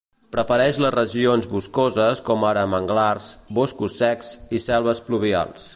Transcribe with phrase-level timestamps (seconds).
[0.35, 5.69] Prefereix les regions boscoses com ara manglars, boscos secs i selves pluvials.